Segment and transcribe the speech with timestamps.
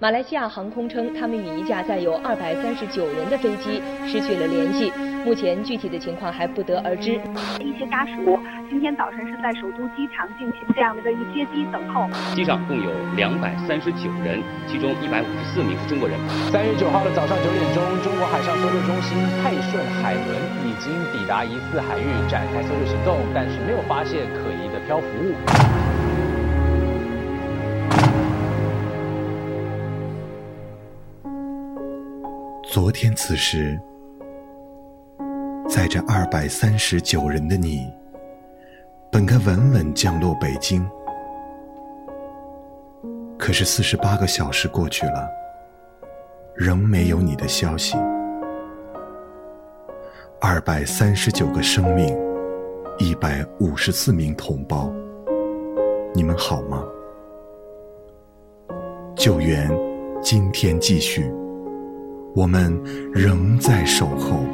[0.00, 4.92] 马来西亚航空称，他们与一架载有二百三十九人的飞机失去了联系，
[5.26, 7.18] 目前具体的情况还不得而知。
[7.58, 8.38] 一些家属
[8.70, 12.06] 今天早晨是在首都机场进行这样的一个接机等候。
[12.30, 14.38] 机上共有两百三十九人，
[14.70, 16.14] 其中一百五十四名是中国人。
[16.54, 20.30] 三月九号的早上九点钟，中国海上搜救中心泰顺海轮
[20.62, 25.97] 已经抵达疑似海域，展开搜救行动，但是没有发现可疑的漂浮物。
[32.70, 33.80] 昨天此时，
[35.66, 37.90] 载着二百三十九人的你，
[39.10, 40.86] 本该稳稳降落北京。
[43.38, 45.26] 可是四十八个小时过去了，
[46.54, 47.96] 仍没有你的消息。
[50.38, 52.14] 二百三十九个生命，
[52.98, 54.92] 一百五十四名同胞，
[56.14, 56.84] 你们好吗？
[59.16, 59.70] 救援
[60.20, 61.32] 今天继续。
[62.38, 62.72] 我们
[63.12, 64.44] 仍在守候，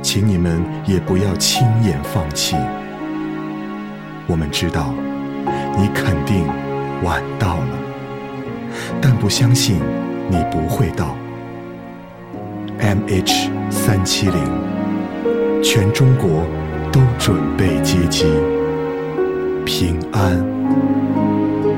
[0.00, 2.54] 请你们也不要轻言放弃。
[4.28, 4.94] 我们知道
[5.76, 6.46] 你肯定
[7.02, 7.78] 晚到了，
[9.00, 9.80] 但不相信
[10.30, 11.16] 你不会到。
[12.78, 16.46] MH 三七零，全中国
[16.92, 18.26] 都准备接机，
[19.66, 20.38] 平安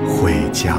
[0.06, 0.76] 回家。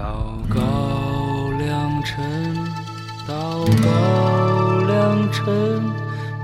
[0.00, 2.56] 到高良辰，
[3.28, 3.34] 到
[3.82, 5.44] 高良辰，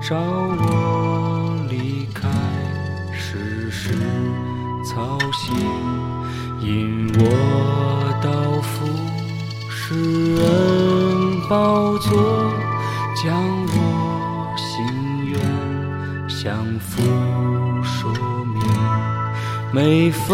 [0.02, 2.28] 找我离开
[3.14, 3.94] 世事
[4.84, 5.56] 操心，
[6.60, 8.84] 引我到富
[9.70, 9.94] 士
[10.36, 12.12] 恩宝座，
[13.24, 13.32] 将
[13.68, 14.84] 我心
[15.24, 15.40] 愿
[16.28, 17.02] 向父
[17.82, 18.12] 说
[18.52, 18.60] 明，
[19.72, 20.28] 每逢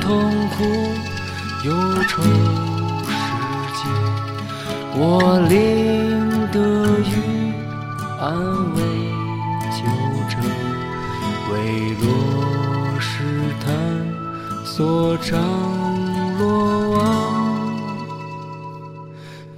[0.00, 0.64] 痛苦。
[1.66, 1.72] 忧
[2.06, 3.18] 愁世
[3.74, 3.78] 界，
[4.94, 5.00] 我
[5.48, 5.54] 领
[6.52, 6.56] 得
[7.00, 7.10] 与。
[8.18, 8.32] 安
[8.74, 8.78] 慰
[9.70, 9.78] 纠
[10.30, 10.34] 正，
[11.52, 11.54] 为
[12.00, 12.04] 落
[12.98, 13.06] 石
[13.60, 13.66] 探
[14.64, 15.38] 所长
[16.38, 16.44] 落
[16.90, 16.98] 网，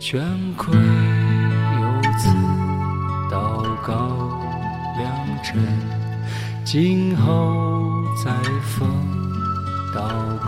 [0.01, 0.21] 全
[0.57, 0.83] 亏有
[2.19, 2.23] 此
[3.31, 3.37] 祷
[3.87, 3.93] 告
[4.99, 5.07] 良
[5.45, 5.47] 辰，
[6.65, 7.23] 今后
[8.25, 8.33] 再
[8.63, 8.89] 逢
[9.95, 9.99] 祷